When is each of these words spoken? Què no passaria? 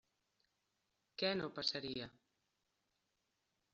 Què 1.21 1.29
no 1.41 1.51
passaria? 1.59 2.11